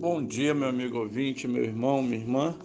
Bom 0.00 0.24
dia, 0.24 0.54
meu 0.54 0.70
amigo 0.70 0.98
ouvinte, 0.98 1.46
meu 1.46 1.62
irmão, 1.62 2.02
minha 2.02 2.16
irmã. 2.16 2.58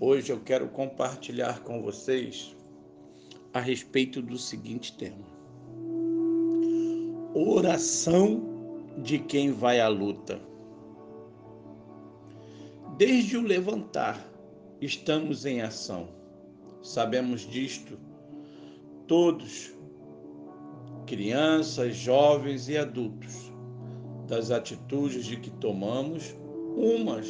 Hoje 0.00 0.32
eu 0.32 0.40
quero 0.40 0.66
compartilhar 0.66 1.60
com 1.62 1.80
vocês 1.80 2.56
a 3.54 3.60
respeito 3.60 4.20
do 4.20 4.36
seguinte 4.36 4.98
tema: 4.98 5.24
Oração 7.32 8.42
de 8.98 9.20
quem 9.20 9.52
vai 9.52 9.78
à 9.78 9.86
luta. 9.86 10.40
Desde 12.98 13.36
o 13.36 13.42
levantar, 13.42 14.20
estamos 14.80 15.46
em 15.46 15.62
ação. 15.62 16.08
Sabemos 16.82 17.42
disto 17.42 17.96
todos, 19.06 19.72
crianças, 21.06 21.94
jovens 21.94 22.68
e 22.68 22.76
adultos 22.76 23.49
das 24.30 24.52
atitudes 24.52 25.26
de 25.26 25.36
que 25.36 25.50
tomamos, 25.50 26.36
umas 26.76 27.26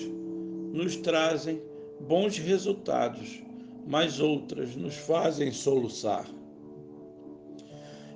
nos 0.70 0.96
trazem 0.96 1.58
bons 2.06 2.36
resultados, 2.36 3.42
mas 3.88 4.20
outras 4.20 4.76
nos 4.76 4.94
fazem 4.96 5.50
soluçar. 5.50 6.26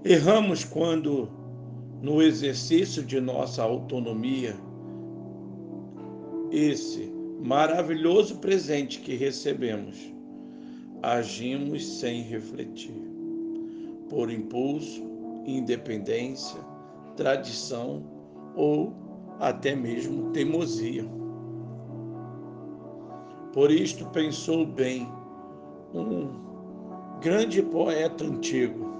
Erramos 0.04 0.64
quando, 0.64 1.30
no 2.02 2.20
exercício 2.20 3.02
de 3.02 3.18
nossa 3.22 3.62
autonomia, 3.62 4.54
esse 6.52 7.10
maravilhoso 7.42 8.36
presente 8.36 9.00
que 9.00 9.14
recebemos, 9.14 9.96
agimos 11.02 11.86
sem 11.86 12.20
refletir, 12.20 13.02
por 14.10 14.30
impulso, 14.30 15.02
independência, 15.46 16.60
tradição 17.16 18.13
ou 18.54 18.92
até 19.40 19.74
mesmo 19.74 20.30
teimosia. 20.30 21.04
Por 23.52 23.70
isto 23.70 24.04
pensou 24.06 24.66
bem 24.66 25.08
um 25.94 26.28
grande 27.20 27.62
poeta 27.62 28.24
antigo. 28.24 28.92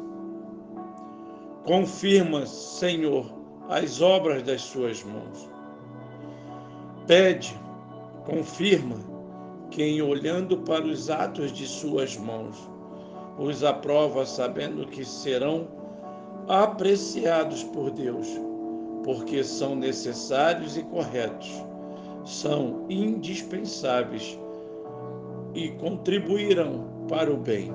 Confirma, 1.64 2.46
Senhor, 2.46 3.26
as 3.68 4.00
obras 4.00 4.42
das 4.42 4.62
suas 4.62 5.02
mãos. 5.02 5.50
Pede, 7.06 7.58
confirma 8.24 8.96
quem, 9.70 10.00
olhando 10.00 10.58
para 10.58 10.84
os 10.84 11.10
atos 11.10 11.52
de 11.52 11.66
suas 11.66 12.16
mãos, 12.16 12.70
os 13.38 13.64
aprova, 13.64 14.24
sabendo 14.24 14.86
que 14.86 15.04
serão 15.04 15.66
apreciados 16.46 17.64
por 17.64 17.90
Deus 17.90 18.28
porque 19.04 19.44
são 19.44 19.76
necessários 19.76 20.76
e 20.76 20.82
corretos, 20.82 21.52
são 22.24 22.86
indispensáveis 22.88 24.38
e 25.54 25.68
contribuirão 25.72 27.06
para 27.06 27.32
o 27.32 27.36
bem. 27.36 27.70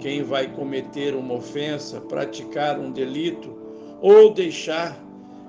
Quem 0.00 0.24
vai 0.24 0.52
cometer 0.52 1.14
uma 1.14 1.34
ofensa, 1.34 2.00
praticar 2.00 2.78
um 2.78 2.90
delito 2.90 3.56
ou 4.00 4.34
deixar 4.34 5.00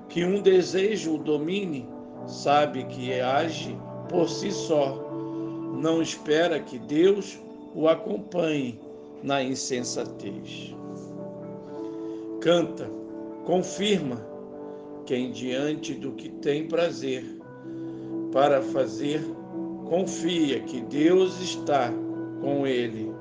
que 0.08 0.24
um 0.24 0.40
desejo 0.40 1.16
o 1.16 1.18
domine, 1.18 1.90
sabe 2.28 2.84
que 2.84 3.20
age 3.20 3.76
por 4.08 4.30
si 4.30 4.52
só. 4.52 5.10
Não 5.82 6.04
espera 6.04 6.60
que 6.60 6.78
Deus 6.78 7.40
o 7.74 7.88
acompanhe 7.88 8.80
na 9.24 9.42
insensatez. 9.42 10.76
Canta, 12.40 12.88
confirma 13.44 14.33
quem 15.06 15.32
diante 15.32 15.94
do 15.94 16.12
que 16.14 16.30
tem 16.30 16.68
prazer 16.68 17.24
para 18.32 18.62
fazer, 18.62 19.24
confia 19.86 20.60
que 20.62 20.82
Deus 20.82 21.40
está 21.42 21.92
com 22.42 22.66
ele 22.66 23.12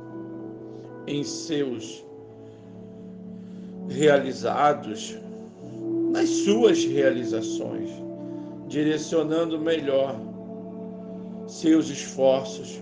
em 1.07 1.23
seus 1.23 2.05
realizados, 3.89 5.17
nas 6.13 6.29
suas 6.29 6.85
realizações, 6.85 7.91
direcionando 8.69 9.59
melhor 9.59 10.19
seus 11.47 11.89
esforços, 11.91 12.81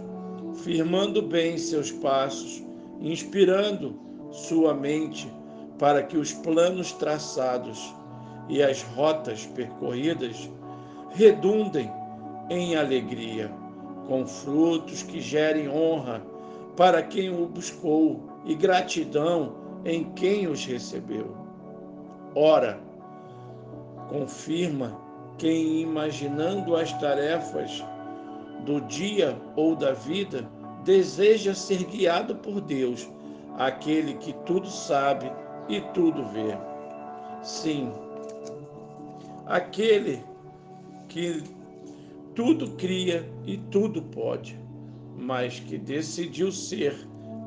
firmando 0.62 1.22
bem 1.22 1.56
seus 1.58 1.90
passos, 1.90 2.62
inspirando 3.00 3.98
sua 4.30 4.74
mente 4.74 5.28
para 5.78 6.02
que 6.02 6.16
os 6.16 6.32
planos 6.32 6.92
traçados 6.92 7.94
e 8.48 8.62
as 8.62 8.82
rotas 8.82 9.46
percorridas 9.46 10.50
redundem 11.10 11.90
em 12.48 12.76
alegria, 12.76 13.50
com 14.06 14.26
frutos 14.26 15.02
que 15.02 15.20
gerem 15.20 15.68
honra 15.68 16.22
para 16.76 17.02
quem 17.02 17.30
o 17.30 17.46
buscou 17.46 18.20
e 18.44 18.54
gratidão 18.54 19.54
em 19.84 20.04
quem 20.12 20.46
os 20.48 20.64
recebeu. 20.64 21.36
Ora, 22.34 22.80
confirma 24.08 24.98
quem, 25.38 25.80
imaginando 25.80 26.76
as 26.76 26.92
tarefas 26.94 27.84
do 28.64 28.80
dia 28.82 29.36
ou 29.56 29.74
da 29.74 29.92
vida, 29.92 30.48
deseja 30.84 31.54
ser 31.54 31.84
guiado 31.84 32.36
por 32.36 32.60
Deus, 32.60 33.08
aquele 33.58 34.14
que 34.14 34.32
tudo 34.44 34.68
sabe 34.68 35.30
e 35.68 35.80
tudo 35.92 36.24
vê. 36.26 36.56
Sim, 37.42 37.92
aquele 39.50 40.22
que 41.08 41.42
tudo 42.36 42.70
cria 42.76 43.28
e 43.44 43.56
tudo 43.56 44.00
pode, 44.00 44.56
mas 45.18 45.58
que 45.58 45.76
decidiu 45.76 46.52
ser 46.52 46.94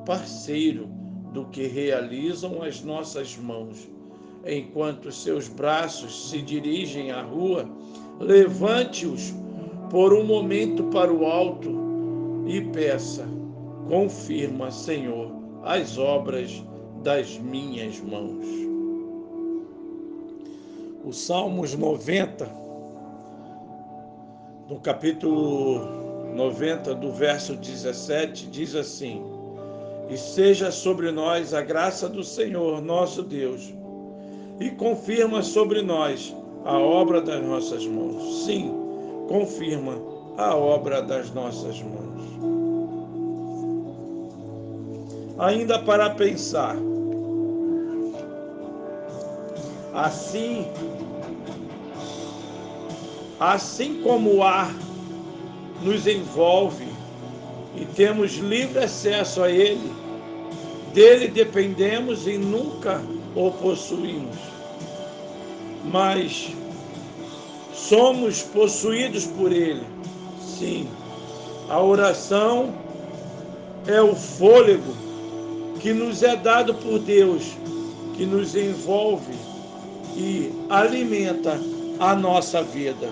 parceiro 0.06 0.90
do 1.32 1.46
que 1.46 1.66
realizam 1.66 2.62
as 2.62 2.84
nossas 2.84 3.38
mãos. 3.38 3.90
Enquanto 4.46 5.10
seus 5.14 5.48
braços 5.48 6.30
se 6.30 6.42
dirigem 6.42 7.12
à 7.12 7.22
rua, 7.22 7.70
levante-os 8.20 9.34
por 9.90 10.14
um 10.14 10.26
momento 10.26 10.84
para 10.86 11.12
o 11.12 11.26
alto 11.26 11.72
e 12.46 12.60
peça: 12.60 13.26
confirma, 13.88 14.70
Senhor, 14.70 15.32
as 15.64 15.98
obras 15.98 16.62
das 17.02 17.40
minhas 17.40 18.02
mãos. 18.02 18.73
O 21.06 21.12
Salmos 21.12 21.76
90, 21.76 22.50
no 24.70 24.80
capítulo 24.80 25.80
90, 26.34 26.96
do 26.96 27.12
verso 27.12 27.58
17, 27.58 28.48
diz 28.48 28.74
assim: 28.74 29.22
E 30.10 30.18
seja 30.18 30.72
sobre 30.72 31.12
nós 31.12 31.54
a 31.54 31.62
graça 31.62 32.08
do 32.08 32.24
Senhor 32.24 32.82
nosso 32.82 33.22
Deus, 33.22 33.74
e 34.62 34.70
confirma 34.72 35.44
sobre 35.44 35.82
nós 35.82 36.34
a 36.64 36.80
obra 36.80 37.22
das 37.22 37.44
nossas 37.44 37.86
mãos. 37.86 38.46
Sim, 38.46 38.74
confirma 39.28 40.02
a 40.38 40.56
obra 40.56 41.02
das 41.02 41.30
nossas 41.32 41.82
mãos. 41.82 42.24
Ainda 45.38 45.80
para 45.80 46.12
pensar, 46.12 46.78
Assim, 49.94 50.66
assim 53.40 54.02
como 54.02 54.38
o 54.38 54.44
ar 54.44 54.74
nos 55.84 56.08
envolve 56.08 56.88
e 57.76 57.86
temos 57.86 58.34
livre 58.38 58.80
acesso 58.80 59.44
a 59.44 59.52
ele, 59.52 59.94
dele 60.96 61.28
dependemos 61.28 62.26
e 62.26 62.40
nunca 62.40 63.04
o 63.36 63.52
possuímos. 63.52 64.36
Mas 65.86 66.50
somos 67.72 68.42
possuídos 68.42 69.28
por 69.28 69.52
ele. 69.52 69.86
Sim, 70.42 70.88
a 71.70 71.80
oração 71.80 72.74
é 73.86 74.02
o 74.02 74.16
fôlego 74.16 74.96
que 75.80 75.94
nos 75.94 76.24
é 76.24 76.36
dado 76.36 76.74
por 76.74 76.98
Deus, 76.98 77.44
que 78.16 78.26
nos 78.26 78.56
envolve 78.56 79.53
e 80.16 80.52
alimenta 80.70 81.60
a 82.00 82.16
nossa 82.16 82.62
vida. 82.64 83.12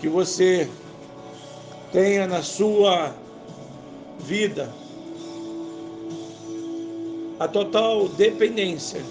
Que 0.00 0.08
você 0.08 0.68
tenha 1.92 2.26
na 2.26 2.42
sua 2.42 3.14
vida 4.20 4.72
a 7.38 7.48
total 7.48 8.08
dependência 8.08 9.02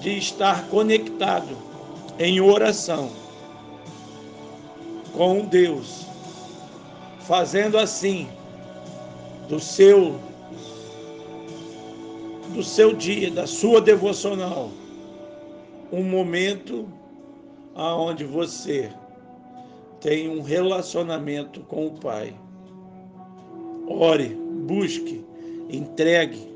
de 0.00 0.18
estar 0.18 0.68
conectado 0.68 1.56
em 2.18 2.40
oração 2.40 3.10
com 5.12 5.44
Deus, 5.44 6.06
fazendo 7.20 7.78
assim 7.78 8.28
do 9.48 9.58
seu 9.58 10.18
do 12.54 12.62
seu 12.62 12.94
dia, 12.94 13.30
da 13.30 13.46
sua 13.46 13.80
devocional, 13.80 14.70
um 15.92 16.02
momento 16.02 16.88
aonde 17.74 18.24
você 18.24 18.90
tenha 20.00 20.30
um 20.30 20.42
relacionamento 20.42 21.60
com 21.60 21.86
o 21.86 21.98
Pai. 21.98 22.34
Ore, 23.86 24.28
busque, 24.66 25.24
entregue, 25.70 26.46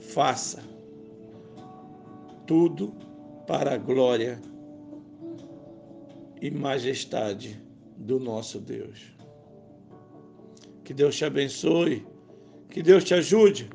faça 0.00 0.62
tudo 2.46 2.92
para 3.46 3.74
a 3.74 3.78
glória 3.78 4.40
e 6.40 6.50
majestade 6.50 7.60
do 7.96 8.20
nosso 8.20 8.60
Deus. 8.60 9.12
Que 10.84 10.94
Deus 10.94 11.16
te 11.16 11.24
abençoe, 11.24 12.06
que 12.70 12.82
Deus 12.82 13.04
te 13.04 13.14
ajude 13.14 13.70